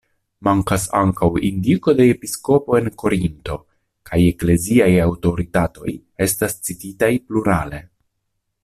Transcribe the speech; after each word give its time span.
Mankas 0.45 0.85
ankaŭ 0.99 1.27
indiko 1.49 1.93
de 1.99 2.07
episkopo 2.13 2.77
en 2.79 2.89
Korinto, 3.03 3.59
kaj 4.11 4.21
ekleziaj 4.33 4.91
aŭtoritatoj 5.05 5.95
estas 6.29 6.61
cititaj 6.69 7.13
plurale. 7.29 7.85